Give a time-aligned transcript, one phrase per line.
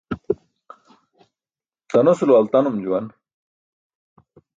[1.91, 3.05] Tanosulo altanum juwan.